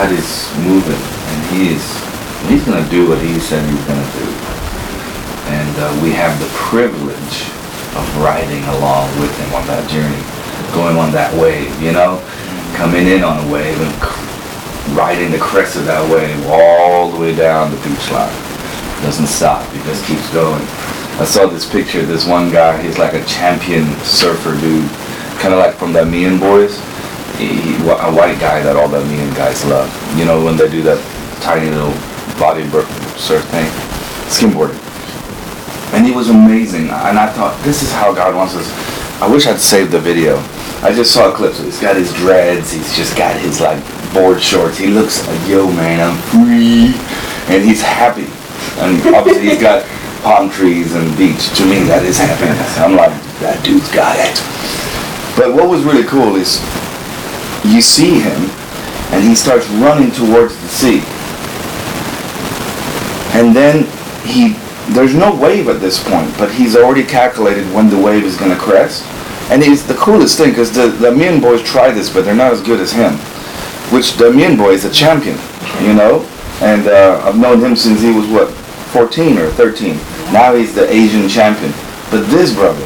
God 0.00 0.12
is 0.12 0.48
moving, 0.64 0.96
and 0.96 1.40
He's 1.52 1.84
He's 2.48 2.64
going 2.64 2.82
to 2.82 2.88
do 2.88 3.06
what 3.10 3.20
He 3.20 3.38
said 3.38 3.60
He's 3.68 3.84
going 3.84 4.00
to 4.00 4.12
do, 4.16 4.28
and 5.52 5.76
uh, 5.76 5.92
we 6.00 6.08
have 6.16 6.32
the 6.40 6.48
privilege 6.56 7.52
of 7.92 8.08
riding 8.16 8.64
along 8.80 9.12
with 9.20 9.28
Him 9.36 9.52
on 9.52 9.66
that 9.68 9.84
journey, 9.92 10.24
going 10.72 10.96
on 10.96 11.12
that 11.12 11.28
wave, 11.36 11.68
you 11.82 11.92
know, 11.92 12.16
coming 12.80 13.08
in 13.08 13.22
on 13.22 13.44
a 13.44 13.52
wave 13.52 13.76
and 13.76 14.96
riding 14.96 15.32
the 15.32 15.38
crest 15.38 15.76
of 15.76 15.84
that 15.84 16.00
wave 16.08 16.48
all 16.48 17.10
the 17.10 17.20
way 17.20 17.36
down 17.36 17.70
the 17.70 17.76
beach 17.84 18.10
line. 18.10 18.32
Doesn't 19.04 19.28
stop, 19.28 19.68
he 19.68 19.84
just 19.84 20.06
keeps 20.06 20.32
going. 20.32 20.64
I 21.20 21.28
saw 21.28 21.44
this 21.44 21.68
picture, 21.68 22.00
this 22.06 22.26
one 22.26 22.50
guy, 22.50 22.80
he's 22.80 22.96
like 22.96 23.12
a 23.12 23.24
champion 23.26 23.84
surfer 24.00 24.58
dude, 24.64 24.88
kind 25.44 25.52
of 25.52 25.60
like 25.60 25.74
from 25.74 25.92
the 25.92 26.06
Mean 26.06 26.40
Boys. 26.40 26.80
A 27.40 28.12
white 28.12 28.38
guy 28.38 28.62
that 28.62 28.76
all 28.76 28.88
the 28.88 29.04
Mian 29.06 29.32
guys 29.34 29.64
love. 29.64 29.88
You 30.18 30.24
know, 30.24 30.44
when 30.44 30.56
they 30.56 30.68
do 30.68 30.82
that 30.82 31.00
tiny 31.40 31.70
little 31.70 31.96
body 32.38 32.64
surf 33.16 33.44
thing, 33.48 33.64
skimboarding. 34.28 34.78
And 35.94 36.06
he 36.06 36.12
was 36.12 36.28
amazing. 36.28 36.90
And 36.90 37.18
I 37.18 37.32
thought, 37.32 37.58
this 37.64 37.82
is 37.82 37.92
how 37.92 38.12
God 38.14 38.34
wants 38.34 38.54
us. 38.54 38.68
I 39.20 39.26
wish 39.26 39.46
I'd 39.46 39.58
saved 39.58 39.90
the 39.90 39.98
video. 39.98 40.36
I 40.82 40.92
just 40.94 41.12
saw 41.12 41.32
a 41.32 41.34
clip. 41.34 41.54
So 41.54 41.64
he's 41.64 41.80
got 41.80 41.96
his 41.96 42.12
dreads. 42.14 42.72
He's 42.72 42.96
just 42.96 43.16
got 43.16 43.36
his 43.40 43.60
like 43.60 43.82
board 44.12 44.40
shorts. 44.40 44.78
He 44.78 44.86
looks 44.86 45.26
like, 45.26 45.48
yo 45.48 45.66
man, 45.72 46.00
I'm 46.00 46.16
free. 46.28 46.94
And 47.52 47.64
he's 47.64 47.82
happy. 47.82 48.28
And 48.80 49.14
obviously 49.14 49.50
he's 49.50 49.60
got 49.60 49.84
palm 50.22 50.50
trees 50.50 50.94
and 50.94 51.16
beach. 51.16 51.48
To 51.56 51.64
me, 51.64 51.82
that 51.84 52.04
is 52.04 52.18
happiness. 52.18 52.78
I'm 52.78 52.96
like, 52.96 53.12
that 53.40 53.64
dude's 53.64 53.90
got 53.92 54.16
it. 54.20 54.36
But 55.36 55.54
what 55.54 55.68
was 55.68 55.82
really 55.84 56.04
cool 56.04 56.36
is 56.36 56.60
you 57.64 57.80
see 57.80 58.20
him 58.20 58.50
and 59.12 59.24
he 59.24 59.34
starts 59.34 59.68
running 59.68 60.10
towards 60.12 60.56
the 60.56 60.68
sea. 60.68 61.02
And 63.38 63.54
then 63.54 63.84
he, 64.26 64.54
there's 64.92 65.14
no 65.14 65.34
wave 65.34 65.68
at 65.68 65.80
this 65.80 66.02
point, 66.02 66.36
but 66.38 66.50
he's 66.52 66.76
already 66.76 67.04
calculated 67.04 67.64
when 67.74 67.90
the 67.90 67.98
wave 67.98 68.24
is 68.24 68.36
going 68.36 68.50
to 68.50 68.56
crest. 68.58 69.04
And 69.50 69.62
it's 69.62 69.82
the 69.82 69.94
coolest 69.94 70.38
thing 70.38 70.50
because 70.50 70.72
the, 70.72 70.88
the 70.88 71.10
Mian 71.10 71.40
boys 71.40 71.62
try 71.62 71.90
this, 71.90 72.12
but 72.12 72.24
they're 72.24 72.34
not 72.34 72.52
as 72.52 72.60
good 72.62 72.80
as 72.80 72.92
him. 72.92 73.14
Which 73.92 74.14
the 74.14 74.30
Mian 74.30 74.56
boy 74.56 74.70
is 74.70 74.84
a 74.84 74.92
champion, 74.92 75.36
you 75.80 75.94
know? 75.94 76.26
And 76.60 76.86
uh, 76.86 77.22
I've 77.24 77.38
known 77.38 77.60
him 77.60 77.74
since 77.74 78.00
he 78.00 78.12
was, 78.12 78.26
what, 78.28 78.50
14 78.92 79.38
or 79.38 79.50
13. 79.50 79.96
Now 80.32 80.54
he's 80.54 80.74
the 80.74 80.88
Asian 80.88 81.28
champion. 81.28 81.72
But 82.10 82.26
this 82.30 82.54
brother, 82.54 82.84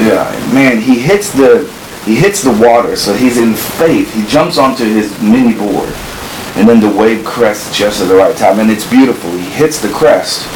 yeah, 0.00 0.28
man, 0.54 0.80
he 0.80 0.98
hits 0.98 1.32
the 1.32 1.68
he 2.04 2.16
hits 2.16 2.42
the 2.42 2.52
water, 2.52 2.96
so 2.96 3.14
he's 3.14 3.38
in 3.38 3.54
faith. 3.54 4.12
He 4.14 4.24
jumps 4.26 4.58
onto 4.58 4.84
his 4.84 5.12
mini 5.20 5.54
board, 5.54 5.92
and 6.56 6.68
then 6.68 6.80
the 6.80 6.88
wave 6.88 7.24
crests 7.24 7.76
just 7.76 8.00
at 8.00 8.08
the 8.08 8.16
right 8.16 8.36
time, 8.36 8.58
and 8.58 8.70
it's 8.70 8.88
beautiful. 8.88 9.30
He 9.32 9.50
hits 9.50 9.80
the 9.80 9.90
crest, 9.90 10.48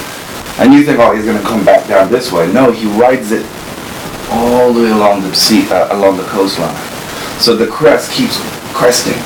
and 0.58 0.72
you 0.72 0.84
think, 0.84 0.98
oh, 1.00 1.14
he's 1.14 1.24
going 1.24 1.40
to 1.40 1.46
come 1.46 1.64
back 1.64 1.86
down 1.86 2.10
this 2.10 2.32
way. 2.32 2.50
No, 2.52 2.72
he 2.72 2.86
rides 2.98 3.30
it 3.32 3.44
all 4.30 4.72
the 4.72 4.82
way 4.82 4.90
along 4.90 5.22
the 5.22 5.34
sea, 5.34 5.68
uh, 5.70 5.94
along 5.96 6.16
the 6.16 6.24
coastline. 6.24 6.74
So 7.38 7.54
the 7.54 7.66
crest 7.66 8.12
keeps 8.12 8.38
cresting. 8.72 9.20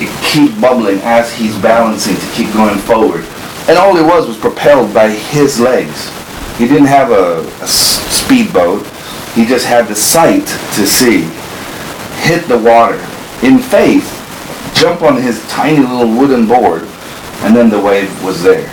It 0.00 0.12
keeps 0.22 0.60
bubbling 0.60 0.98
as 1.02 1.32
he's 1.32 1.56
balancing 1.58 2.16
to 2.16 2.26
keep 2.34 2.52
going 2.52 2.78
forward. 2.78 3.24
And 3.68 3.78
all 3.78 3.96
it 3.96 4.04
was 4.04 4.26
was 4.26 4.36
propelled 4.36 4.92
by 4.92 5.08
his 5.08 5.58
legs. 5.58 6.10
He 6.58 6.68
didn't 6.68 6.86
have 6.86 7.10
a, 7.10 7.40
a 7.62 7.66
speedboat. 7.66 8.86
He 9.34 9.46
just 9.46 9.66
had 9.66 9.88
the 9.88 9.96
sight 9.96 10.46
to 10.74 10.86
see. 10.86 11.24
Hit 12.24 12.48
the 12.48 12.58
water. 12.58 12.98
In 13.46 13.58
faith, 13.58 14.08
jump 14.74 15.02
on 15.02 15.20
his 15.20 15.46
tiny 15.48 15.78
little 15.78 16.08
wooden 16.08 16.46
board, 16.46 16.82
and 17.44 17.54
then 17.54 17.70
the 17.70 17.80
wave 17.80 18.10
was 18.24 18.42
there. 18.42 18.68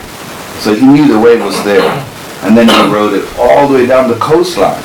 So 0.60 0.74
he 0.74 0.86
knew 0.86 1.08
the 1.08 1.20
wave 1.20 1.44
was 1.44 1.62
there. 1.64 2.08
And 2.44 2.58
then 2.58 2.68
he 2.68 2.94
rode 2.94 3.14
it 3.14 3.28
all 3.38 3.68
the 3.68 3.76
way 3.76 3.86
down 3.86 4.10
the 4.10 4.16
coastline. 4.16 4.82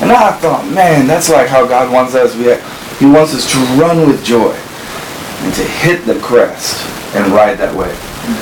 And 0.00 0.12
I 0.12 0.32
thought, 0.38 0.64
man, 0.72 1.06
that's 1.06 1.28
like 1.28 1.48
how 1.48 1.66
God 1.66 1.92
wants 1.92 2.14
us. 2.14 2.34
To 2.34 2.38
react. 2.38 2.62
He 2.98 3.06
wants 3.06 3.34
us 3.34 3.50
to 3.52 3.58
run 3.80 4.06
with 4.06 4.24
joy 4.24 4.52
and 4.52 5.54
to 5.54 5.62
hit 5.62 6.04
the 6.04 6.20
crest 6.20 6.86
and 7.14 7.32
ride 7.32 7.58
that 7.58 7.74
wave 7.74 7.98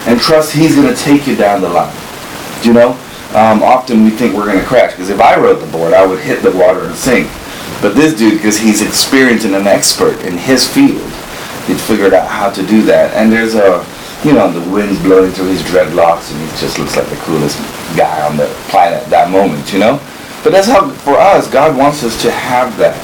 and 0.07 0.21
trust 0.21 0.53
He's 0.53 0.75
going 0.75 0.93
to 0.93 1.01
take 1.01 1.27
you 1.27 1.37
down 1.37 1.61
the 1.61 1.69
line. 1.69 1.95
Do 2.63 2.69
you 2.69 2.75
know? 2.75 2.91
Um, 3.35 3.63
often 3.63 4.05
we 4.05 4.11
think 4.11 4.35
we're 4.35 4.47
going 4.47 4.59
to 4.59 4.65
crash 4.65 4.93
because 4.93 5.11
if 5.11 5.21
I 5.21 5.39
rode 5.39 5.61
the 5.61 5.71
board, 5.71 5.93
I 5.93 6.05
would 6.05 6.19
hit 6.19 6.43
the 6.43 6.51
water 6.51 6.85
and 6.85 6.95
sink. 6.95 7.29
But 7.81 7.95
this 7.95 8.17
dude, 8.17 8.35
because 8.35 8.59
he's 8.59 8.83
experienced 8.83 9.45
and 9.45 9.55
an 9.55 9.67
expert 9.67 10.21
in 10.23 10.37
his 10.37 10.67
field, 10.67 11.01
he'd 11.67 11.81
figured 11.81 12.15
out 12.15 12.29
how 12.29 12.51
to 12.51 12.67
do 12.67 12.83
that. 12.83 13.15
And 13.15 13.31
there's 13.31 13.55
a, 13.55 13.85
you 14.25 14.33
know, 14.33 14.51
the 14.51 14.69
wind's 14.71 15.01
blowing 15.03 15.31
through 15.33 15.49
his 15.49 15.63
dreadlocks, 15.63 16.33
and 16.33 16.41
he 16.41 16.49
just 16.59 16.79
looks 16.79 16.97
like 16.97 17.09
the 17.09 17.17
coolest 17.17 17.59
guy 17.97 18.27
on 18.27 18.37
the 18.37 18.47
planet 18.69 19.05
at 19.05 19.11
that 19.11 19.31
moment, 19.31 19.73
you 19.73 19.79
know. 19.79 19.99
But 20.43 20.53
that's 20.53 20.69
how, 20.69 20.91
for 20.91 21.17
us, 21.17 21.51
God 21.51 21.77
wants 21.77 22.05
us 22.05 22.21
to 22.23 22.31
have 22.31 22.77
that 22.79 22.97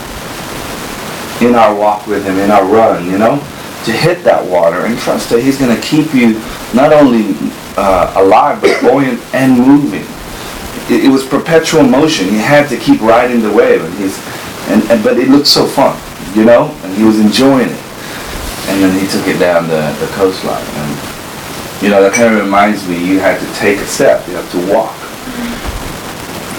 in 1.42 1.54
our 1.54 1.74
walk 1.74 2.06
with 2.06 2.24
Him, 2.24 2.38
in 2.38 2.50
our 2.50 2.64
run, 2.64 3.10
you 3.10 3.19
know 3.19 3.42
to 3.84 3.92
hit 3.92 4.24
that 4.24 4.44
water 4.44 4.86
and 4.86 4.98
trust 4.98 5.30
that 5.30 5.42
He's 5.42 5.58
going 5.58 5.74
to 5.74 5.82
keep 5.82 6.14
you 6.14 6.41
not 6.72 6.92
only 6.92 7.36
uh, 7.76 8.12
alive 8.16 8.60
but 8.60 8.80
buoyant 8.80 9.20
and 9.34 9.58
moving. 9.58 10.04
It, 10.88 11.04
it, 11.04 11.08
was 11.08 11.24
perpetual 11.24 11.82
motion. 11.82 12.28
He 12.28 12.38
had 12.38 12.69
to 12.69 12.76
keep 12.76 13.00
riding 13.00 13.42
the 13.42 13.53
wave, 13.53 13.84
and 13.84 13.94
he's 13.94 14.16
and, 14.69 14.82
and 14.91 15.02
but 15.04 15.19
it 15.19 15.28
looked 15.28 15.47
so 15.47 15.66
fun, 15.66 15.97
you 16.36 16.44
know, 16.44 16.70
and 16.84 16.94
he 16.97 17.04
was 17.04 17.20
enjoying 17.20 17.69
it. 17.69 17.84
And 18.66 18.82
then 18.82 18.98
he 18.98 19.06
took 19.06 19.26
it 19.28 19.38
down 19.38 19.69
the, 19.69 19.92
the 20.00 20.06
coastline, 20.14 20.64
and 20.64 20.91
you 21.82 21.91
know 21.91 22.02
that 22.02 22.12
kind 22.14 22.34
of 22.34 22.41
reminds 22.41 22.88
me. 22.88 22.97
You 22.97 23.20
have 23.20 23.38
to 23.38 23.60
take 23.60 23.78
a 23.78 23.86
step. 23.86 24.26
You 24.26 24.34
have 24.34 24.50
to 24.53 24.72
walk. 24.72 24.97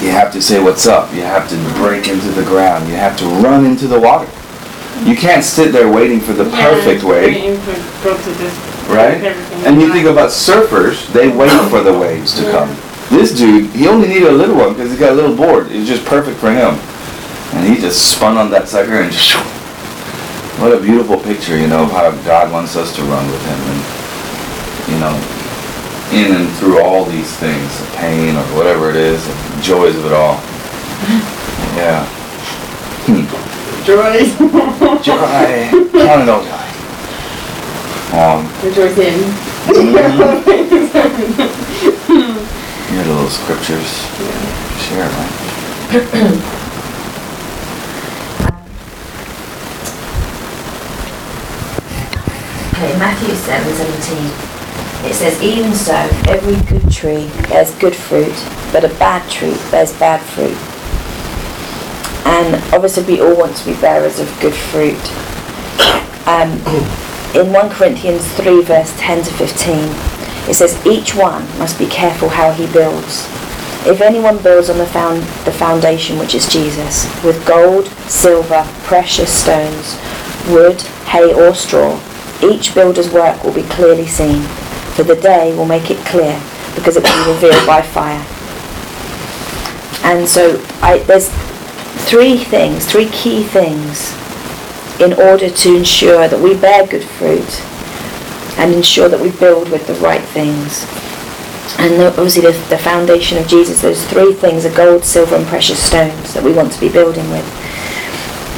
You 0.03 0.11
have 0.11 0.31
to 0.33 0.41
say 0.41 0.61
what's 0.61 0.85
up. 0.85 1.11
You 1.15 1.21
have 1.21 1.49
to 1.49 1.55
break 1.81 2.07
into 2.07 2.29
the 2.29 2.44
ground. 2.44 2.88
You 2.89 2.95
have 2.95 3.17
to 3.19 3.25
run 3.25 3.65
into 3.65 3.88
the 3.88 3.99
water 3.99 4.29
you 5.03 5.15
can't 5.15 5.44
sit 5.44 5.71
there 5.71 5.91
waiting 5.91 6.19
for 6.19 6.33
the 6.33 6.45
yeah, 6.45 6.69
perfect 6.69 7.03
wave. 7.03 7.59
Right? 8.88 9.21
And 9.65 9.81
you 9.81 9.91
think 9.91 10.07
about 10.07 10.29
surfers, 10.29 11.11
they 11.11 11.27
wait 11.27 11.51
for 11.69 11.81
the 11.81 11.97
waves 11.97 12.33
to 12.35 12.44
yeah. 12.44 12.51
come. 12.51 12.69
This 13.09 13.35
dude, 13.35 13.69
he 13.71 13.88
only 13.88 14.07
needed 14.07 14.29
a 14.29 14.31
little 14.31 14.55
one 14.55 14.73
because 14.73 14.91
he 14.91 14.97
got 14.97 15.11
a 15.11 15.15
little 15.15 15.35
board. 15.35 15.71
It 15.71 15.79
was 15.79 15.88
just 15.88 16.05
perfect 16.05 16.38
for 16.38 16.51
him. 16.51 16.75
And 17.55 17.66
he 17.67 17.79
just 17.79 18.11
spun 18.13 18.38
on 18.38 18.51
that 18.51 18.67
sucker 18.67 19.01
and 19.01 19.11
just, 19.11 19.33
what 20.59 20.73
a 20.73 20.79
beautiful 20.79 21.17
picture, 21.17 21.57
you 21.57 21.67
know, 21.67 21.83
of 21.83 21.91
how 21.91 22.11
God 22.23 22.51
wants 22.51 22.75
us 22.75 22.95
to 22.97 23.01
run 23.03 23.25
with 23.31 23.41
him. 23.45 23.59
And, 23.71 23.81
you 24.91 24.99
know, 24.99 25.16
in 26.11 26.35
and 26.35 26.49
through 26.57 26.81
all 26.81 27.05
these 27.05 27.35
things, 27.38 27.79
the 27.79 27.88
pain 27.97 28.35
or 28.35 28.44
whatever 28.55 28.89
it 28.89 28.95
is, 28.95 29.25
the 29.25 29.61
joys 29.61 29.95
of 29.95 30.05
it 30.05 30.13
all. 30.13 30.41
Yeah. 31.75 32.07
Joy. 33.83 34.23
joy. 35.03 35.69
Count 35.91 36.21
it 36.23 36.29
all 36.29 36.41
joy. 36.41 36.65
Um, 38.17 38.47
Rejoice 38.63 38.97
in. 38.97 39.19
Are 42.88 43.03
the 43.03 43.13
little 43.13 43.29
scriptures. 43.29 44.07
Yeah. 44.19 44.77
Share, 44.79 45.09
right? 45.09 46.61
okay, 52.75 52.97
Matthew 53.00 53.34
7 53.34 53.74
17. 53.74 55.09
It 55.09 55.13
says, 55.13 55.41
Even 55.41 55.74
so, 55.74 55.96
every 56.28 56.59
good 56.68 56.91
tree 56.91 57.30
bears 57.47 57.74
good 57.75 57.96
fruit, 57.96 58.36
but 58.74 58.84
a 58.84 58.90
bad 59.00 59.30
tree 59.31 59.56
bears 59.72 59.97
bad 59.97 60.19
fruit. 60.19 60.58
And 62.28 62.56
obviously, 62.74 63.03
we 63.06 63.22
all 63.22 63.38
want 63.38 63.56
to 63.56 63.66
be 63.66 63.80
bearers 63.80 64.19
of 64.19 64.28
good 64.41 64.53
fruit. 64.53 65.00
Um, 66.28 66.52
in 67.36 67.53
1 67.53 67.69
Corinthians 67.69 68.28
3, 68.34 68.63
verse 68.63 68.94
10 68.97 69.24
to 69.24 69.34
15, 69.34 69.75
it 70.50 70.56
says, 70.56 70.86
Each 70.86 71.16
one 71.16 71.44
must 71.57 71.80
be 71.80 71.88
careful 71.88 72.28
how 72.28 72.51
he 72.51 72.66
builds. 72.74 73.25
If 73.88 74.01
anyone 74.01 74.42
builds 74.42 74.69
on 74.69 74.80
the, 74.80 74.88
found, 74.88 75.21
the 75.45 75.51
foundation, 75.51 76.18
which 76.18 76.33
is 76.33 76.48
Jesus, 76.48 77.06
with 77.24 77.45
gold, 77.45 77.88
silver, 78.10 78.68
precious 78.83 79.31
stones, 79.31 79.95
wood, 80.50 80.81
hay, 81.06 81.31
or 81.31 81.54
straw, 81.54 82.01
each 82.43 82.73
builder's 82.73 83.09
work 83.11 83.43
will 83.43 83.53
be 83.53 83.63
clearly 83.63 84.07
seen, 84.07 84.41
for 84.95 85.03
the 85.03 85.15
day 85.15 85.55
will 85.55 85.65
make 85.65 85.89
it 85.91 85.97
clear, 86.05 86.41
because 86.75 86.97
it 86.97 87.03
will 87.03 87.25
be 87.25 87.45
revealed 87.47 87.67
by 87.67 87.81
fire. 87.81 88.25
And 90.03 90.27
so 90.27 90.63
I, 90.81 90.99
there's 91.07 91.29
three 92.05 92.37
things, 92.37 92.85
three 92.85 93.09
key 93.09 93.43
things 93.43 94.13
in 94.99 95.13
order 95.13 95.49
to 95.49 95.75
ensure 95.75 96.27
that 96.27 96.39
we 96.39 96.55
bear 96.55 96.85
good 96.87 97.03
fruit 97.03 97.61
and 98.57 98.73
ensure 98.73 99.09
that 99.09 99.19
we 99.19 99.31
build 99.31 99.69
with 99.69 99.87
the 99.87 99.95
right 99.95 100.21
things. 100.21 100.85
And 101.77 102.01
obviously 102.03 102.43
the, 102.43 102.51
the 102.69 102.77
foundation 102.77 103.37
of 103.37 103.47
Jesus, 103.47 103.81
those 103.81 104.05
three 104.05 104.33
things 104.33 104.65
are 104.65 104.73
gold, 104.75 105.03
silver 105.03 105.35
and 105.35 105.45
precious 105.47 105.81
stones 105.81 106.33
that 106.33 106.43
we 106.43 106.53
want 106.53 106.71
to 106.71 106.79
be 106.79 106.87
building 106.87 107.29
with. 107.31 107.45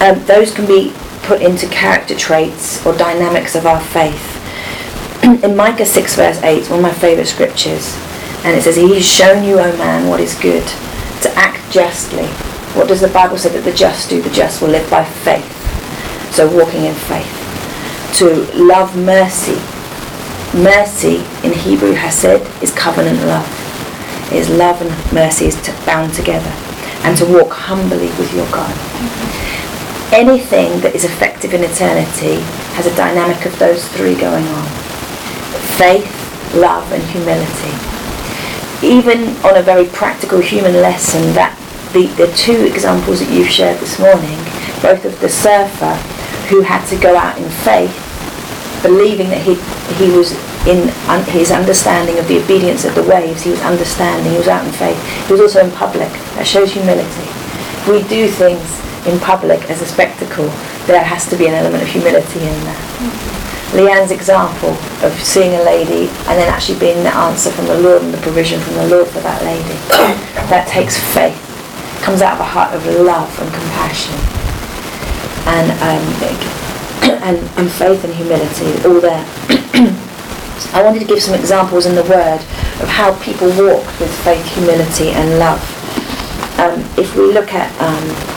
Um, 0.01 0.23
those 0.25 0.53
can 0.53 0.67
be 0.67 0.93
put 1.27 1.41
into 1.41 1.67
character 1.67 2.15
traits 2.15 2.83
or 2.85 2.95
dynamics 2.95 3.53
of 3.53 3.65
our 3.65 3.81
faith. 3.81 4.33
in 5.43 5.57
Micah 5.57 5.85
6 5.85 6.15
verse 6.15 6.41
8, 6.41 6.69
one 6.69 6.79
of 6.79 6.83
my 6.83 6.93
favourite 6.93 7.27
scriptures, 7.27 7.95
and 8.45 8.57
it 8.57 8.63
says, 8.63 8.77
He's 8.77 9.05
shown 9.05 9.43
you, 9.43 9.59
O 9.59 9.77
man, 9.77 10.07
what 10.07 10.21
is 10.21 10.33
good, 10.39 10.65
to 11.21 11.29
act 11.35 11.71
justly. 11.71 12.27
What 12.79 12.87
does 12.87 13.01
the 13.01 13.09
Bible 13.09 13.37
say 13.37 13.49
that 13.49 13.65
the 13.65 13.73
just 13.73 14.09
do? 14.09 14.21
The 14.21 14.29
just 14.29 14.61
will 14.61 14.69
live 14.69 14.89
by 14.89 15.03
faith. 15.03 15.51
So 16.33 16.47
walking 16.55 16.85
in 16.85 16.95
faith. 16.95 17.27
To 18.19 18.45
love 18.55 18.95
mercy. 18.95 19.59
Mercy 20.57 21.25
in 21.45 21.51
Hebrew 21.53 21.91
hesed 21.91 22.41
is 22.63 22.71
covenant 22.71 23.19
love. 23.27 23.45
It 24.31 24.37
is 24.37 24.49
love 24.49 24.81
and 24.81 25.13
mercy 25.13 25.47
is 25.47 25.55
bound 25.85 26.13
together. 26.13 26.53
And 27.03 27.17
to 27.17 27.25
walk 27.25 27.51
humbly 27.51 28.07
with 28.15 28.33
your 28.33 28.49
God. 28.51 28.71
Mm-hmm. 28.71 29.46
Anything 30.13 30.79
that 30.81 30.95
is 30.95 31.03
effective 31.03 31.53
in 31.53 31.63
eternity 31.63 32.39
has 32.79 32.87
a 32.87 32.95
dynamic 32.95 33.45
of 33.45 33.59
those 33.59 33.87
three 33.89 34.15
going 34.15 34.47
on. 34.47 34.65
Faith, 35.75 36.07
love 36.55 36.89
and 36.93 37.03
humility. 37.11 37.75
Even 38.79 39.35
on 39.43 39.57
a 39.57 39.61
very 39.61 39.85
practical 39.91 40.39
human 40.39 40.73
lesson, 40.79 41.21
that 41.33 41.51
the, 41.91 42.07
the 42.15 42.31
two 42.39 42.65
examples 42.65 43.19
that 43.19 43.29
you've 43.29 43.51
shared 43.51 43.79
this 43.79 43.99
morning, 43.99 44.39
both 44.81 45.03
of 45.03 45.19
the 45.19 45.27
surfer 45.27 45.95
who 46.47 46.61
had 46.61 46.85
to 46.87 46.95
go 46.95 47.17
out 47.17 47.37
in 47.37 47.49
faith, 47.67 47.91
believing 48.81 49.27
that 49.27 49.43
he, 49.43 49.59
he 49.99 50.09
was 50.15 50.31
in 50.63 50.87
un, 51.11 51.23
his 51.31 51.51
understanding 51.51 52.17
of 52.17 52.27
the 52.27 52.41
obedience 52.41 52.85
of 52.85 52.95
the 52.95 53.03
waves, 53.03 53.43
he 53.43 53.51
was 53.51 53.61
understanding, 53.61 54.31
he 54.31 54.37
was 54.37 54.47
out 54.47 54.65
in 54.65 54.71
faith. 54.71 54.99
He 55.27 55.33
was 55.33 55.41
also 55.41 55.63
in 55.63 55.71
public. 55.71 56.11
That 56.39 56.47
shows 56.47 56.71
humility. 56.71 57.27
We 57.91 58.07
do 58.07 58.27
things 58.31 58.86
in 59.07 59.19
public 59.19 59.61
as 59.69 59.81
a 59.81 59.85
spectacle, 59.85 60.45
there 60.85 61.03
has 61.03 61.27
to 61.29 61.35
be 61.35 61.47
an 61.47 61.53
element 61.53 61.81
of 61.83 61.89
humility 61.89 62.39
in 62.39 62.55
that. 62.67 63.33
Leanne's 63.73 64.11
example 64.11 64.71
of 65.03 65.11
seeing 65.19 65.53
a 65.55 65.63
lady 65.63 66.07
and 66.31 66.39
then 66.39 66.47
actually 66.47 66.79
being 66.79 67.03
the 67.03 67.13
answer 67.13 67.51
from 67.51 67.65
the 67.65 67.79
Lord 67.79 68.01
and 68.01 68.13
the 68.13 68.21
provision 68.21 68.59
from 68.61 68.75
the 68.75 68.87
Lord 68.87 69.07
for 69.07 69.19
that 69.19 69.43
lady. 69.43 69.75
That 70.47 70.65
takes 70.65 70.95
faith. 70.95 71.35
Comes 72.01 72.21
out 72.21 72.35
of 72.35 72.39
a 72.39 72.47
heart 72.47 72.73
of 72.73 72.85
love 73.03 73.27
and 73.41 73.51
compassion. 73.51 74.15
And 75.43 75.67
um, 75.83 76.03
and, 77.27 77.37
and 77.59 77.71
faith 77.71 78.03
and 78.05 78.13
humility, 78.13 78.71
all 78.87 79.01
there. 79.01 79.27
I 80.73 80.81
wanted 80.83 80.99
to 80.99 81.05
give 81.05 81.21
some 81.21 81.35
examples 81.35 81.85
in 81.85 81.95
the 81.95 82.03
Word 82.03 82.39
of 82.79 82.87
how 82.87 83.11
people 83.21 83.49
walk 83.49 83.83
with 83.99 84.13
faith, 84.23 84.45
humility, 84.55 85.09
and 85.09 85.37
love. 85.37 85.59
Um, 86.59 86.79
if 86.97 87.15
we 87.15 87.31
look 87.33 87.53
at 87.53 87.69
um, 87.83 88.36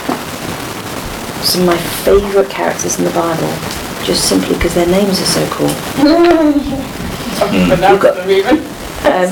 some 1.43 1.61
of 1.61 1.67
my 1.67 1.77
favourite 2.03 2.49
characters 2.49 2.97
in 2.99 3.05
the 3.05 3.11
Bible, 3.11 3.49
just 4.03 4.27
simply 4.27 4.55
because 4.55 4.73
their 4.75 4.87
names 4.87 5.19
are 5.21 5.25
so 5.25 5.45
cool. 5.51 5.69
You've 7.91 8.01
got, 8.01 8.17
um, 9.05 9.29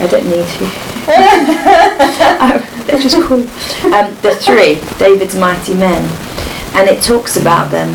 I 0.00 0.06
don't 0.10 0.26
need 0.26 0.46
to. 0.46 0.64
um, 2.42 2.86
they're 2.86 3.00
just 3.00 3.16
cool. 3.22 3.40
Um, 3.92 4.14
the 4.22 4.36
three, 4.38 4.80
David's 4.98 5.34
mighty 5.36 5.74
men, 5.74 6.04
and 6.74 6.88
it 6.88 7.02
talks 7.02 7.36
about 7.36 7.70
them. 7.70 7.88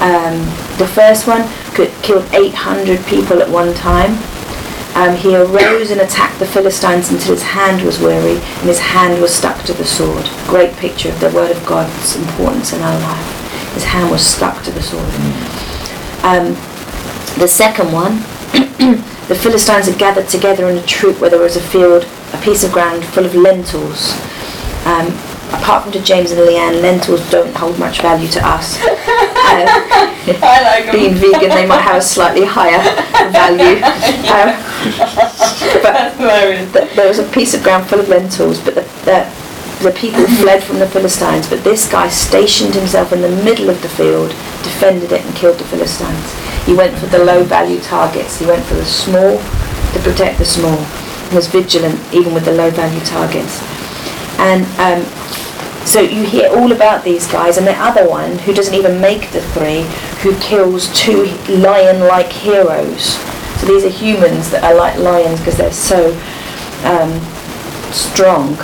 Um, 0.00 0.38
the 0.78 0.86
first 0.86 1.26
one 1.26 1.48
could 1.74 1.90
killed 2.02 2.26
800 2.34 3.04
people 3.06 3.40
at 3.40 3.48
one 3.48 3.72
time. 3.74 4.18
Um, 4.96 5.14
he 5.14 5.36
arose 5.36 5.90
and 5.90 6.00
attacked 6.00 6.38
the 6.38 6.46
Philistines 6.46 7.10
until 7.10 7.34
his 7.34 7.42
hand 7.42 7.82
was 7.84 8.00
weary 8.00 8.38
and 8.38 8.66
his 8.66 8.78
hand 8.78 9.20
was 9.20 9.34
stuck 9.34 9.62
to 9.64 9.74
the 9.74 9.84
sword. 9.84 10.24
Great 10.46 10.72
picture 10.76 11.10
of 11.10 11.20
the 11.20 11.28
word 11.32 11.50
of 11.50 11.66
God's 11.66 12.16
importance 12.16 12.72
in 12.72 12.80
our 12.80 12.98
life. 13.00 13.74
His 13.74 13.84
hand 13.84 14.10
was 14.10 14.26
stuck 14.26 14.64
to 14.64 14.70
the 14.70 14.80
sword. 14.80 15.04
Um, 16.24 16.54
the 17.38 17.46
second 17.46 17.92
one, 17.92 18.16
the 19.28 19.38
Philistines 19.38 19.86
had 19.86 19.98
gathered 19.98 20.30
together 20.30 20.70
in 20.70 20.78
a 20.78 20.86
troop 20.86 21.20
where 21.20 21.28
there 21.28 21.40
was 21.40 21.56
a 21.56 21.60
field, 21.60 22.08
a 22.32 22.40
piece 22.40 22.64
of 22.64 22.72
ground 22.72 23.04
full 23.04 23.26
of 23.26 23.34
lentils. 23.34 24.12
Um, 24.86 25.08
apart 25.52 25.82
from 25.82 25.92
to 25.92 26.00
James 26.00 26.30
and 26.30 26.40
Leanne, 26.40 26.80
lentils 26.80 27.28
don't 27.30 27.54
hold 27.54 27.78
much 27.78 28.00
value 28.00 28.28
to 28.28 28.48
us. 28.48 28.78
I 29.64 30.62
like 30.62 30.92
being 30.92 31.14
them. 31.14 31.32
vegan, 31.32 31.50
they 31.50 31.66
might 31.66 31.82
have 31.82 31.96
a 31.96 32.02
slightly 32.02 32.44
higher 32.44 32.82
value. 33.30 33.80
Um, 34.86 35.52
but 35.82 36.72
th- 36.72 36.94
there 36.94 37.08
was 37.08 37.18
a 37.18 37.28
piece 37.30 37.54
of 37.54 37.62
ground 37.62 37.88
full 37.88 37.98
of 38.00 38.08
lentils, 38.08 38.60
but 38.60 38.74
the, 38.74 38.82
the, 39.04 39.26
the 39.82 39.90
people 39.92 40.24
fled 40.26 40.62
from 40.62 40.78
the 40.78 40.86
Philistines. 40.86 41.48
But 41.48 41.64
this 41.64 41.90
guy 41.90 42.08
stationed 42.08 42.74
himself 42.74 43.12
in 43.12 43.20
the 43.20 43.30
middle 43.42 43.68
of 43.70 43.82
the 43.82 43.88
field, 43.88 44.30
defended 44.62 45.12
it, 45.12 45.24
and 45.24 45.34
killed 45.34 45.58
the 45.58 45.64
Philistines. 45.64 46.34
He 46.66 46.74
went 46.74 46.96
for 46.98 47.06
the 47.06 47.24
low 47.24 47.42
value 47.44 47.80
targets. 47.80 48.38
He 48.38 48.46
went 48.46 48.64
for 48.66 48.74
the 48.74 48.84
small 48.84 49.38
to 49.38 49.98
protect 50.02 50.38
the 50.38 50.44
small. 50.44 50.76
He 51.30 51.34
was 51.34 51.48
vigilant 51.48 52.00
even 52.12 52.34
with 52.34 52.44
the 52.44 52.52
low 52.52 52.70
value 52.70 53.00
targets. 53.00 53.60
And 54.38 54.64
um, 54.78 55.02
so 55.86 56.00
you 56.00 56.24
hear 56.24 56.50
all 56.50 56.72
about 56.72 57.04
these 57.04 57.26
guys, 57.26 57.56
and 57.56 57.66
the 57.66 57.76
other 57.76 58.08
one, 58.08 58.38
who 58.38 58.52
doesn't 58.52 58.74
even 58.74 59.00
make 59.00 59.30
the 59.30 59.40
three, 59.40 59.82
who 60.22 60.38
kills 60.40 60.92
two 60.92 61.24
lion-like 61.48 62.30
heroes. 62.30 63.14
So 63.60 63.66
these 63.66 63.84
are 63.84 63.88
humans 63.88 64.50
that 64.50 64.64
are 64.64 64.74
like 64.74 64.98
lions 64.98 65.38
because 65.38 65.56
they're 65.56 65.72
so 65.72 66.12
um, 66.84 67.20
strong. 67.92 68.58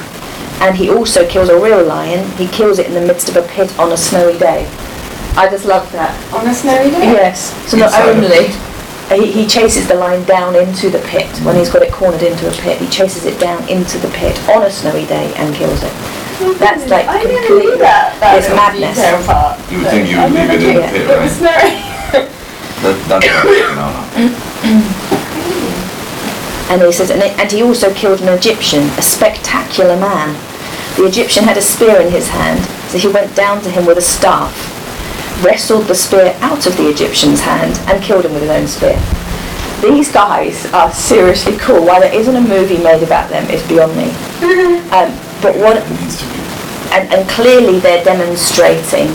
And 0.61 0.77
he 0.77 0.91
also 0.91 1.27
kills 1.29 1.49
a 1.49 1.59
real 1.59 1.83
lion. 1.85 2.29
He 2.37 2.47
kills 2.49 2.79
it 2.79 2.87
in 2.87 2.95
the 2.95 3.01
midst 3.01 3.29
of 3.29 3.37
a 3.37 3.43
pit 3.43 3.77
on 3.79 3.93
a 3.93 3.97
snowy 3.97 4.39
day. 4.39 4.67
I 5.35 5.49
just 5.51 5.65
love 5.65 5.91
that. 5.93 6.13
On 6.35 6.47
a 6.47 6.55
snowy 6.55 6.91
day? 6.91 7.13
Yes. 7.13 7.55
So 7.71 7.79
not 7.79 7.87
Inside 7.87 8.09
only 8.11 8.73
he, 9.11 9.33
he 9.33 9.47
chases 9.47 9.89
the 9.89 9.95
lion 9.95 10.25
down 10.25 10.55
into 10.55 10.89
the 10.89 11.01
pit 11.01 11.29
when 11.45 11.57
he's 11.57 11.71
got 11.71 11.83
it 11.83 11.93
cornered 11.93 12.23
into 12.23 12.49
a 12.49 12.53
pit. 12.53 12.79
He 12.81 12.89
chases 12.89 13.25
it 13.25 13.39
down 13.41 13.67
into 13.69 13.99
the 13.99 14.09
pit 14.09 14.39
on 14.49 14.63
a 14.63 14.71
snowy 14.71 15.07
day 15.07 15.33
and 15.37 15.55
kills 15.55 15.83
it. 15.83 15.93
That's 16.59 16.89
like 16.89 17.07
I 17.09 17.23
never 17.25 17.47
completely. 17.47 17.67
knew 17.67 17.79
that. 17.79 18.19
that 18.21 18.39
it's 18.39 18.49
madness. 18.49 18.99
part. 19.27 19.59
You 19.71 19.79
would 19.79 19.89
think 19.89 20.09
you 20.11 20.17
would 20.19 20.33
leave 20.33 20.49
never 20.49 20.55
it 20.55 20.63
in 20.63 20.75
the 20.77 20.83
pit, 20.91 21.07
right? 21.09 21.31
snowy. 21.39 21.93
That, 22.83 22.99
that's 23.07 23.27
no, 23.31 23.79
no. 23.79 23.89
And 26.71 26.83
he 26.83 26.91
says, 26.93 27.11
and, 27.11 27.23
it, 27.23 27.39
and 27.39 27.51
he 27.53 27.63
also 27.63 27.93
killed 27.95 28.21
an 28.23 28.29
Egyptian, 28.37 28.83
a 28.99 29.03
spectacular 29.03 29.97
man. 29.97 30.35
The 30.97 31.07
Egyptian 31.07 31.45
had 31.45 31.57
a 31.57 31.63
spear 31.63 32.01
in 32.01 32.11
his 32.11 32.29
hand, 32.29 32.65
so 32.91 32.99
he 32.99 33.09
went 33.09 33.37
down 33.37 33.61
to 33.63 33.71
him 33.71 33.87
with 33.87 33.99
a 33.99 34.03
staff, 34.03 34.53
wrestled 35.45 35.85
the 35.87 35.95
spear 35.95 36.35
out 36.41 36.67
of 36.67 36.77
the 36.77 36.89
Egyptian's 36.89 37.41
hand, 37.41 37.79
and 37.89 38.03
killed 38.03 38.25
him 38.25 38.33
with 38.33 38.43
his 38.43 38.51
own 38.51 38.67
spear. 38.67 38.99
These 39.83 40.11
guys 40.13 40.67
are 40.73 40.91
seriously 40.93 41.57
cool. 41.59 41.85
Why 41.85 42.01
there 42.01 42.15
isn't 42.15 42.35
a 42.37 42.41
movie 42.41 42.79
made 42.79 43.03
about 43.03 43.29
them 43.31 43.49
is 43.51 43.63
beyond 43.69 43.97
me. 43.97 44.11
Um, 44.93 45.09
but 45.43 45.59
what, 45.59 45.77
and, 46.95 47.13
and 47.13 47.29
clearly 47.29 47.81
they're 47.81 48.05
demonstrating 48.05 49.11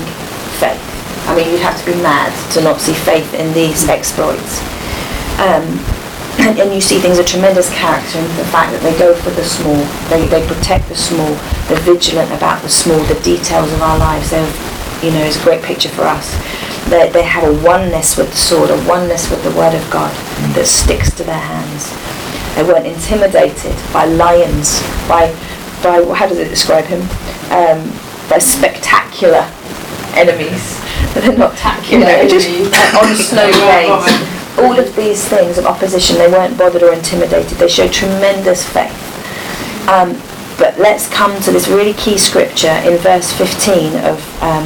faith. 0.59 0.83
I 1.27 1.35
mean, 1.35 1.49
you'd 1.51 1.61
have 1.61 1.79
to 1.79 1.85
be 1.85 1.95
mad 2.03 2.31
to 2.53 2.61
not 2.61 2.79
see 2.79 2.93
faith 2.93 3.33
in 3.33 3.53
these 3.53 3.87
exploits. 3.87 4.61
Um, 5.39 5.63
and, 6.39 6.59
and 6.61 6.73
you 6.73 6.81
see 6.81 6.99
things 6.99 7.19
of 7.19 7.25
tremendous 7.25 7.71
character 7.73 8.19
in 8.19 8.27
the 8.37 8.47
fact 8.51 8.71
that 8.71 8.81
they 8.81 8.97
go 8.97 9.15
for 9.15 9.31
the 9.31 9.43
small, 9.43 9.77
they, 10.09 10.27
they 10.27 10.45
protect 10.47 10.87
the 10.89 10.95
small, 10.95 11.29
they're 11.67 11.81
vigilant 11.81 12.31
about 12.31 12.61
the 12.61 12.69
small, 12.69 12.99
the 13.05 13.19
details 13.21 13.71
of 13.73 13.81
our 13.81 13.97
lives. 13.97 14.31
They're, 14.31 14.47
you 15.03 15.11
know, 15.11 15.23
it's 15.23 15.39
a 15.39 15.43
great 15.43 15.63
picture 15.63 15.89
for 15.89 16.03
us. 16.03 16.31
They, 16.89 17.09
they 17.11 17.23
have 17.23 17.43
a 17.43 17.53
oneness 17.63 18.17
with 18.17 18.31
the 18.31 18.37
sword, 18.37 18.69
a 18.69 18.79
oneness 18.87 19.29
with 19.29 19.43
the 19.43 19.51
word 19.51 19.75
of 19.75 19.83
God 19.91 20.11
that 20.55 20.65
sticks 20.65 21.11
to 21.17 21.23
their 21.23 21.39
hands. 21.39 21.91
They 22.55 22.63
weren't 22.63 22.87
intimidated 22.87 23.75
by 23.93 24.05
lions, 24.05 24.81
by, 25.05 25.29
by 25.83 26.03
how 26.13 26.27
does 26.27 26.39
it 26.39 26.49
describe 26.49 26.85
him? 26.85 27.01
Um, 27.51 27.89
by 28.29 28.39
spectacular 28.39 29.49
enemies. 30.13 30.81
They're 31.13 31.37
not, 31.37 31.53
you 31.89 31.99
know, 31.99 32.27
just 32.27 32.49
on 32.95 33.15
snowy 33.15 33.51
days. 33.51 34.33
All 34.57 34.77
of 34.77 34.95
these 34.95 35.27
things 35.27 35.57
of 35.57 35.65
opposition, 35.65 36.17
they 36.17 36.27
weren't 36.27 36.57
bothered 36.57 36.81
or 36.81 36.91
intimidated. 36.91 37.57
They 37.57 37.67
showed 37.67 37.93
tremendous 37.93 38.67
faith. 38.67 38.97
Um, 39.87 40.19
but 40.57 40.77
let's 40.79 41.07
come 41.07 41.39
to 41.41 41.51
this 41.51 41.67
really 41.67 41.93
key 41.93 42.17
scripture 42.17 42.73
in 42.83 42.97
verse 42.97 43.31
15 43.33 43.95
of 44.03 44.43
um, 44.43 44.65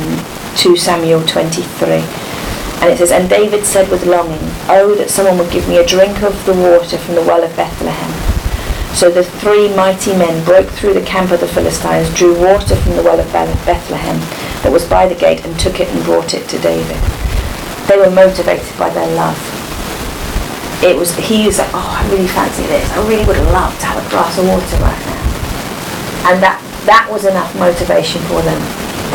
2 0.55 0.77
Samuel 0.77 1.25
23. 1.25 1.89
And 2.81 2.89
it 2.89 2.97
says, 2.97 3.11
And 3.11 3.29
David 3.29 3.65
said 3.65 3.91
with 3.91 4.05
longing, 4.05 4.39
Oh, 4.67 4.95
that 4.97 5.09
someone 5.09 5.37
would 5.37 5.51
give 5.51 5.67
me 5.67 5.77
a 5.77 5.85
drink 5.85 6.23
of 6.23 6.45
the 6.45 6.53
water 6.53 6.97
from 6.97 7.15
the 7.15 7.21
well 7.21 7.43
of 7.43 7.55
Bethlehem. 7.55 8.10
So 8.93 9.09
the 9.09 9.23
three 9.23 9.73
mighty 9.75 10.11
men 10.13 10.43
broke 10.45 10.67
through 10.67 10.93
the 10.93 11.01
camp 11.01 11.31
of 11.31 11.39
the 11.39 11.47
Philistines, 11.47 12.13
drew 12.13 12.37
water 12.37 12.75
from 12.75 12.95
the 12.95 13.03
well 13.03 13.19
of 13.19 13.31
Bethlehem 13.31 14.19
that 14.61 14.71
was 14.71 14.85
by 14.85 15.07
the 15.07 15.15
gate, 15.15 15.43
and 15.45 15.57
took 15.59 15.79
it 15.79 15.87
and 15.89 16.03
brought 16.03 16.33
it 16.33 16.47
to 16.49 16.59
David. 16.59 16.99
They 17.87 17.97
were 17.97 18.11
motivated 18.11 18.77
by 18.77 18.89
their 18.91 19.09
love. 19.15 19.39
It 20.83 20.95
was 20.95 21.15
he 21.15 21.47
was 21.47 21.57
like, 21.57 21.71
oh, 21.73 21.89
I 21.97 22.05
really 22.11 22.27
fancy 22.27 22.63
this. 22.67 22.85
I 22.91 23.07
really 23.07 23.25
would 23.25 23.37
love 23.55 23.73
to 23.79 23.85
have 23.85 23.97
a 23.97 24.09
glass 24.09 24.37
of 24.37 24.45
water 24.45 24.77
right 24.83 25.01
now. 25.07 25.21
And 26.29 26.37
that 26.43 26.59
that 26.85 27.07
was 27.09 27.25
enough 27.25 27.49
motivation 27.57 28.21
for 28.29 28.41
them. 28.43 28.59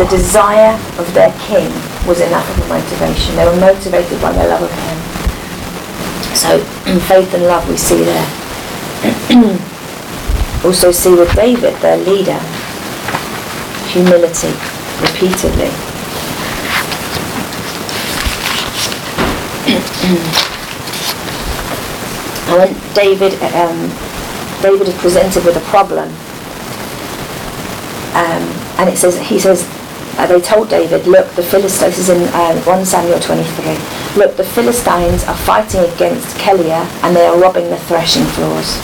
The 0.01 0.09
desire 0.09 0.75
of 0.99 1.07
their 1.15 1.33
king 1.47 1.69
was 2.09 2.21
enough 2.21 2.47
of 2.57 2.65
a 2.65 2.81
motivation. 2.81 3.37
They 3.37 3.47
were 3.47 3.61
motivated 3.61 4.21
by 4.21 4.33
their 4.33 4.49
love 4.49 4.67
of 4.67 4.73
him. 4.73 4.99
So 6.35 6.59
faith 7.09 7.35
and 7.35 7.45
love 7.45 7.69
we 7.69 7.77
see 7.77 8.03
there. 8.03 8.46
also 10.65 10.91
see 10.91 11.11
with 11.11 11.35
David, 11.35 11.75
their 11.81 11.99
leader, 11.99 12.39
humility 13.93 14.53
repeatedly. 15.01 15.71
and 22.47 22.57
when 22.59 22.73
David, 22.95 23.35
um, 23.55 23.91
David 24.63 24.89
is 24.89 24.95
presented 24.99 25.45
with 25.45 25.57
a 25.57 25.65
problem, 25.71 26.09
um, 28.17 28.43
and 28.79 28.89
it 28.89 28.97
says, 28.97 29.19
he 29.19 29.39
says, 29.39 29.69
uh, 30.19 30.27
they 30.27 30.41
told 30.41 30.71
David, 30.71 31.07
look, 31.07 31.29
the 31.33 31.43
Philistines, 31.43 31.99
is 31.99 32.09
in 32.09 32.23
uh, 32.33 32.59
1 32.63 32.85
Samuel 32.87 33.21
23, 33.21 33.77
look, 34.17 34.37
the 34.37 34.45
Philistines 34.45 35.25
are 35.25 35.37
fighting 35.37 35.81
against 35.93 36.37
Keilah 36.39 36.89
and 37.05 37.15
they 37.15 37.27
are 37.27 37.39
robbing 37.39 37.69
the 37.69 37.79
threshing 37.81 38.25
floors. 38.25 38.81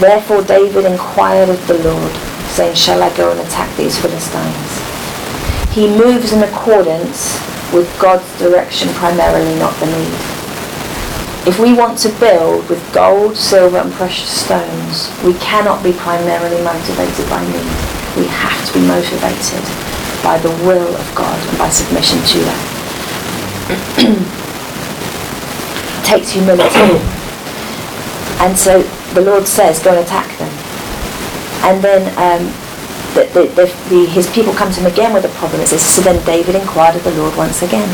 Therefore 0.00 0.42
David 0.42 0.84
inquired 0.84 1.48
of 1.48 1.64
the 1.68 1.78
Lord, 1.78 2.12
saying, 2.50 2.74
shall 2.74 3.02
I 3.02 3.14
go 3.16 3.30
and 3.30 3.40
attack 3.40 3.74
these 3.76 3.98
Philistines? 3.98 4.70
He 5.70 5.86
moves 5.86 6.32
in 6.32 6.42
accordance 6.42 7.38
with 7.72 7.86
God's 8.00 8.26
direction 8.38 8.88
primarily, 8.94 9.54
not 9.58 9.78
the 9.78 9.86
need. 9.86 10.14
If 11.46 11.58
we 11.58 11.72
want 11.72 11.96
to 12.00 12.08
build 12.18 12.68
with 12.68 12.82
gold, 12.92 13.36
silver 13.36 13.78
and 13.78 13.92
precious 13.92 14.28
stones, 14.28 15.08
we 15.24 15.34
cannot 15.34 15.82
be 15.82 15.92
primarily 15.92 16.62
motivated 16.64 17.30
by 17.30 17.40
need. 17.46 17.70
We 18.18 18.26
have 18.26 18.66
to 18.66 18.72
be 18.74 18.86
motivated 18.86 19.64
by 20.22 20.38
the 20.42 20.50
will 20.66 20.96
of 20.96 21.14
God 21.14 21.38
and 21.48 21.58
by 21.58 21.70
submission 21.70 22.18
to 22.18 22.38
that. 22.44 22.69
takes 26.04 26.30
humility. 26.30 27.10
And 28.40 28.56
so 28.56 28.82
the 29.12 29.20
Lord 29.20 29.46
says, 29.46 29.82
go 29.82 29.90
and 29.90 30.00
attack 30.00 30.26
them. 30.38 30.48
And 31.60 31.84
then 31.84 32.08
um, 32.16 32.48
the, 33.12 33.28
the, 33.36 33.68
the, 33.90 34.06
his 34.06 34.26
people 34.32 34.54
come 34.54 34.72
to 34.72 34.80
him 34.80 34.90
again 34.90 35.12
with 35.12 35.26
a 35.26 35.28
problem. 35.36 35.60
It 35.60 35.68
says, 35.68 35.84
so 35.84 36.00
then 36.00 36.24
David 36.24 36.54
inquired 36.54 36.96
of 36.96 37.04
the 37.04 37.12
Lord 37.12 37.36
once 37.36 37.60
again. 37.60 37.88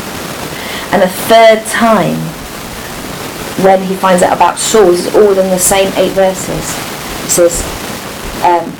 And 0.95 1.03
a 1.03 1.09
third 1.27 1.65
time, 1.67 2.15
when 3.65 3.83
he 3.83 3.95
finds 3.95 4.23
out 4.23 4.31
about 4.31 4.57
Saul, 4.57 4.91
this 4.91 5.07
is 5.07 5.15
all 5.15 5.37
in 5.37 5.49
the 5.51 5.59
same 5.59 5.91
eight 5.97 6.13
verses. 6.13 6.63
It 7.27 7.29
says, 7.29 7.61
um, 8.47 8.71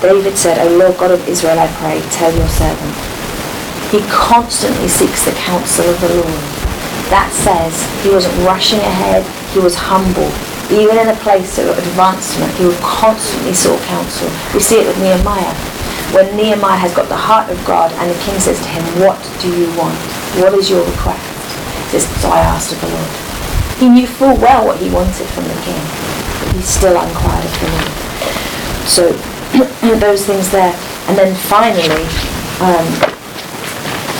David 0.00 0.38
said, 0.38 0.64
O 0.64 0.78
Lord 0.78 0.96
God 0.96 1.10
of 1.10 1.28
Israel, 1.28 1.58
I 1.58 1.66
pray, 1.82 2.00
tell 2.12 2.32
your 2.32 2.48
servant. 2.48 3.15
He 3.90 4.02
constantly 4.10 4.88
seeks 4.88 5.24
the 5.24 5.32
counsel 5.38 5.86
of 5.86 6.00
the 6.00 6.10
Lord. 6.18 6.42
That 7.10 7.30
says 7.30 7.86
he 8.02 8.10
wasn't 8.10 8.34
rushing 8.42 8.82
ahead, 8.82 9.22
he 9.54 9.62
was 9.62 9.78
humble. 9.78 10.26
Even 10.74 10.98
in 10.98 11.06
a 11.06 11.18
place 11.22 11.62
of 11.62 11.70
advancement, 11.70 12.50
he 12.58 12.66
would 12.66 12.82
constantly 12.82 13.54
sought 13.54 13.78
counsel. 13.86 14.26
We 14.50 14.58
see 14.58 14.82
it 14.82 14.86
with 14.90 14.98
Nehemiah. 14.98 15.54
When 16.10 16.34
Nehemiah 16.34 16.82
has 16.82 16.90
got 16.90 17.06
the 17.06 17.18
heart 17.18 17.46
of 17.46 17.58
God 17.62 17.94
and 18.02 18.10
the 18.10 18.18
king 18.26 18.34
says 18.42 18.58
to 18.58 18.68
him, 18.74 18.82
what 18.98 19.18
do 19.38 19.46
you 19.54 19.70
want? 19.78 19.94
What 20.42 20.54
is 20.58 20.66
your 20.66 20.82
request? 20.82 21.22
He 21.94 22.02
says, 22.02 22.10
so 22.18 22.34
I 22.34 22.42
asked 22.42 22.74
of 22.74 22.82
the 22.82 22.90
Lord. 22.90 23.12
He 23.78 23.86
knew 23.86 24.06
full 24.10 24.34
well 24.42 24.66
what 24.66 24.82
he 24.82 24.90
wanted 24.90 25.30
from 25.30 25.46
the 25.46 25.58
king, 25.62 25.78
but 26.42 26.58
he 26.58 26.62
still 26.66 26.98
inquired 26.98 27.46
of 27.46 27.54
the 27.62 27.70
Lord. 27.70 27.96
So 28.90 29.02
those 30.02 30.26
things 30.26 30.50
there. 30.50 30.74
And 31.06 31.16
then 31.16 31.34
finally, 31.46 32.02
um, 32.58 33.05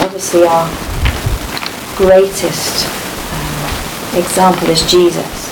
obviously 0.06 0.46
our 0.46 0.70
greatest 1.98 2.86
um, 3.34 4.22
example 4.22 4.70
is 4.70 4.88
Jesus. 4.88 5.50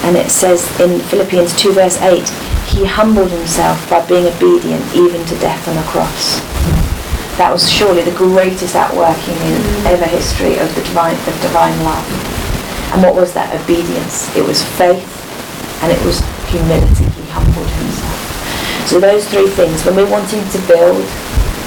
And 0.00 0.16
it 0.16 0.30
says 0.30 0.64
in 0.80 0.98
Philippians 1.12 1.54
2 1.60 1.72
verse 1.72 2.00
8, 2.00 2.24
he 2.72 2.86
humbled 2.86 3.30
himself 3.30 3.76
by 3.90 4.00
being 4.08 4.24
obedient 4.24 4.80
even 4.96 5.20
to 5.26 5.36
death 5.44 5.68
on 5.68 5.76
a 5.76 5.84
cross. 5.92 6.40
That 7.36 7.52
was 7.52 7.68
surely 7.70 8.00
the 8.00 8.16
greatest 8.16 8.74
outworking 8.76 9.36
in 9.36 9.60
ever 9.84 10.08
history 10.08 10.56
of 10.56 10.72
the 10.74 10.80
divine, 10.80 11.20
of 11.28 11.36
divine 11.44 11.76
love. 11.84 12.08
And 12.96 13.02
what 13.04 13.14
was 13.14 13.34
that 13.34 13.52
obedience? 13.52 14.34
It 14.34 14.42
was 14.42 14.64
faith 14.80 15.04
and 15.84 15.92
it 15.92 16.00
was 16.00 16.24
humility. 16.48 17.04
He 17.12 17.28
humbled 17.28 17.68
himself. 17.68 18.88
So 18.88 19.00
those 19.00 19.28
three 19.28 19.48
things, 19.52 19.84
when 19.84 19.96
we're 19.96 20.10
wanting 20.10 20.48
to 20.48 20.58
build 20.64 21.04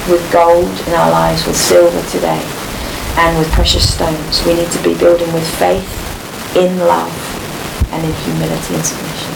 with 0.08 0.20
gold 0.32 0.68
in 0.86 0.94
our 0.94 1.10
lives, 1.10 1.46
with 1.46 1.56
silver 1.56 2.02
today, 2.10 2.42
and 3.16 3.38
with 3.38 3.50
precious 3.52 3.94
stones, 3.94 4.44
we 4.44 4.54
need 4.54 4.70
to 4.70 4.82
be 4.82 4.96
building 4.98 5.32
with 5.32 5.46
faith, 5.56 5.86
in 6.56 6.78
love, 6.78 7.12
and 7.92 8.04
in 8.04 8.12
humility 8.12 8.74
and 8.74 8.84
submission. 8.84 9.33